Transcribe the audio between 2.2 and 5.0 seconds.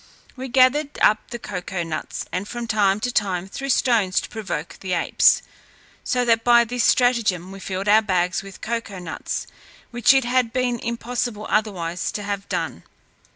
and from time to time threw stones to provoke the